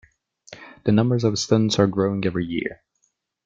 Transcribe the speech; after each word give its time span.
The 0.83 0.91
numbers 0.91 1.23
of 1.23 1.37
students 1.37 1.77
are 1.77 1.85
growing 1.85 2.25
every 2.25 2.43
year. 2.47 2.81